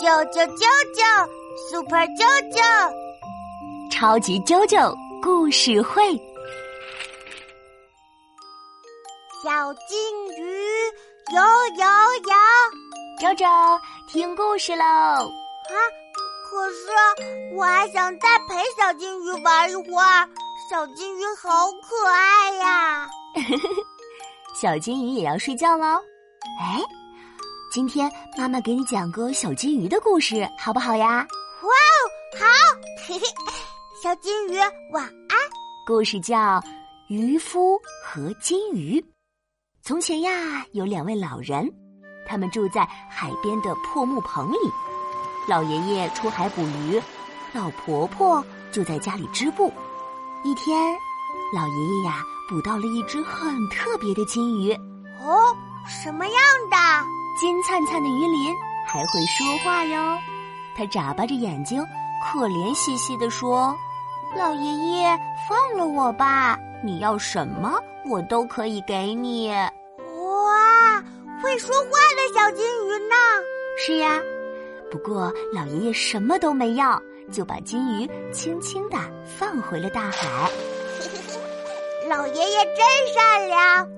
[0.00, 1.28] 啾啾啾啾
[1.70, 2.58] ，Super 啾啾，
[3.90, 6.02] 超级啾啾故事会。
[9.42, 10.42] 小金鱼
[11.32, 11.40] 游
[11.76, 11.84] 游
[12.24, 12.34] 游，
[13.20, 14.84] 啾啾听故事喽！
[14.84, 15.28] 啊，
[16.50, 20.28] 可是我还想再陪小金鱼玩一会儿。
[20.70, 23.08] 小金鱼好可爱呀！
[24.60, 26.00] 小金鱼也要睡觉喽。
[26.60, 26.82] 哎。
[27.74, 31.26] 今天妈妈给你讲个小金鱼的故事，好不好呀？
[31.62, 31.98] 哇哦，
[32.38, 32.46] 好！
[33.04, 33.26] 嘿嘿，
[34.00, 34.56] 小金鱼
[34.92, 35.36] 晚安。
[35.84, 36.36] 故事叫
[37.08, 39.00] 《渔夫和金鱼》。
[39.82, 41.68] 从前呀，有两位老人，
[42.28, 44.70] 他们住在海边的破木棚里。
[45.48, 47.02] 老爷爷出海捕鱼，
[47.52, 49.66] 老婆婆就在家里织布。
[50.44, 50.96] 一天，
[51.52, 54.72] 老爷爷呀捕到了一只很特别的金鱼。
[55.20, 55.52] 哦，
[55.88, 56.34] 什么样
[56.70, 56.76] 的？
[57.36, 58.54] 金灿灿的鱼鳞
[58.86, 60.18] 还会说话哟，
[60.76, 61.84] 它眨巴着眼睛，
[62.24, 63.76] 可怜兮兮地说
[64.36, 66.56] ：“老爷爷，放了我吧！
[66.82, 69.50] 你要什么，我都可以给你。”
[69.98, 71.02] 哇，
[71.42, 73.14] 会说话的小金鱼呢？
[73.76, 74.20] 是呀，
[74.90, 77.00] 不过老爷爷什么都没要，
[77.32, 80.48] 就把金鱼轻轻的放回了大海。
[82.08, 83.88] 老爷爷真善良。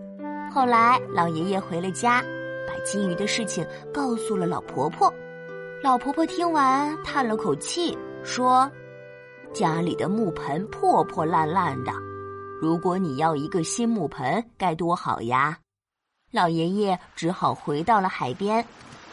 [0.55, 2.25] 后来，老爷爷回了家。
[2.87, 5.13] 金鱼的事情告诉了老婆婆，
[5.83, 8.71] 老婆婆听完叹了口气，说
[9.53, 11.91] ：“家里的木盆破破烂烂的，
[12.63, 15.59] 如果你要一个新木盆，该多好呀！”
[16.31, 18.65] 老爷爷只好回到了海边，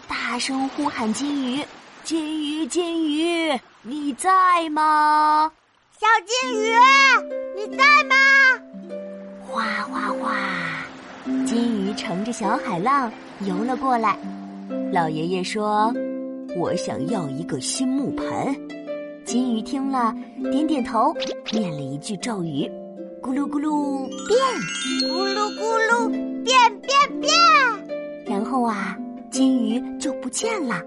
[0.07, 1.66] 大声呼喊：“金鱼，
[2.03, 5.51] 金鱼，金鱼，你在吗？
[5.97, 6.75] 小金鱼，
[7.55, 8.16] 你在吗？”
[9.49, 10.35] 哗哗哗，
[11.47, 13.11] 金鱼乘着小海浪。
[13.42, 14.17] 游了过来，
[14.92, 15.94] 老爷爷说
[16.56, 18.28] ：“我想要一个新木盆。”
[19.25, 20.16] 金鱼听了，
[20.52, 21.14] 点点头，
[21.52, 22.70] 念了一句咒语
[23.22, 24.38] ：“咕噜咕噜变，
[25.09, 26.09] 咕噜咕噜
[26.44, 27.34] 变变变。”
[28.25, 28.97] 然后啊，
[29.30, 30.81] 金鱼就不见了。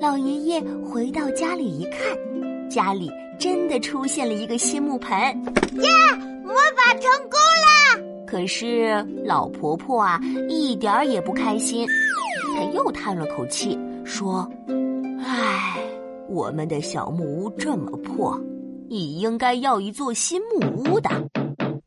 [0.00, 5.18] 老爷爷回到家里一看，家里真的出现了一个新木盆。
[5.18, 5.88] 耶，
[6.44, 6.94] 魔法！
[8.30, 11.84] 可是老婆婆啊，一点儿也不开心。
[12.54, 14.48] 她又叹了口气，说
[15.20, 15.76] ：“唉，
[16.28, 18.40] 我们的小木屋这么破，
[18.88, 21.10] 你应该要一座新木屋的。”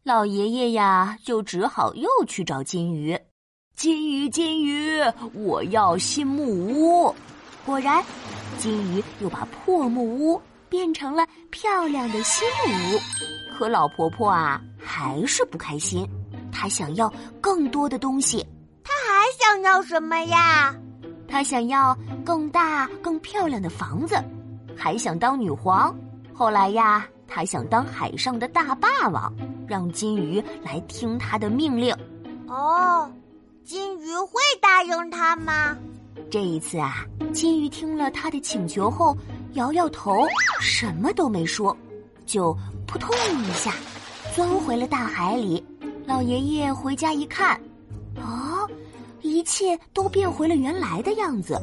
[0.03, 3.17] 老爷爷呀，就只好又去找金鱼。
[3.73, 4.99] 金鱼，金鱼，
[5.33, 7.15] 我要新木屋。
[7.65, 8.03] 果然，
[8.57, 12.99] 金鱼又把破木屋变成了漂亮的新木屋。
[13.57, 16.05] 可老婆婆啊，还是不开心。
[16.53, 18.45] 他想要更多的东西，
[18.83, 20.73] 他还想要什么呀？
[21.27, 24.15] 他想要更大、更漂亮的房子，
[24.77, 25.93] 还想当女皇。
[26.33, 29.33] 后来呀，他想当海上的大霸王，
[29.67, 31.93] 让金鱼来听他的命令。
[32.47, 33.11] 哦，
[33.63, 35.75] 金鱼会答应他吗？
[36.29, 37.03] 这一次啊，
[37.33, 39.17] 金鱼听了他的请求后，
[39.53, 40.23] 摇摇头，
[40.61, 41.75] 什么都没说，
[42.27, 42.55] 就
[42.85, 43.09] 扑通
[43.41, 43.73] 一下
[44.35, 45.65] 钻回了大海里。
[46.05, 47.59] 老爷爷回家一看，
[48.17, 48.69] 哦，
[49.21, 51.59] 一切都变回了原来的样子。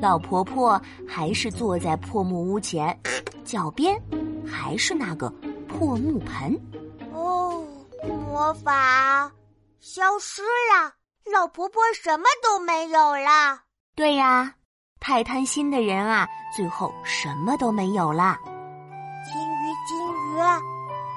[0.00, 2.98] 老婆婆还是坐在破木屋前，
[3.44, 4.00] 脚边
[4.46, 5.28] 还是那个
[5.68, 6.58] 破木盆。
[7.12, 7.62] 哦，
[8.06, 9.30] 魔法
[9.80, 10.94] 消失了，
[11.30, 13.60] 老婆婆什么都没有了。
[13.94, 14.54] 对呀，
[15.00, 18.38] 太贪心的人啊，最后什么都没有了。
[19.24, 20.69] 金鱼，金鱼。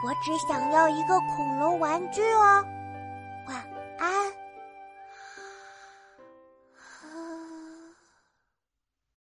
[0.04, 2.66] 我只想要一个恐龙玩具哦，
[3.48, 3.56] 晚
[3.98, 4.43] 安。